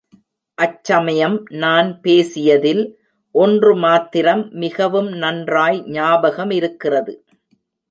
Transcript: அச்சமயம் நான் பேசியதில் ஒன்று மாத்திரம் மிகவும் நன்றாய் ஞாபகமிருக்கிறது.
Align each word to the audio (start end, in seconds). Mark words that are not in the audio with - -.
அச்சமயம் 0.57 1.35
நான் 1.55 1.99
பேசியதில் 2.01 2.81
ஒன்று 3.35 3.75
மாத்திரம் 3.75 4.43
மிகவும் 4.55 5.11
நன்றாய் 5.17 5.79
ஞாபகமிருக்கிறது. 5.91 7.15